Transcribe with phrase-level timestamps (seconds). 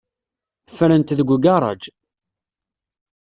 [0.71, 1.81] Ffrent deg ugaṛaj.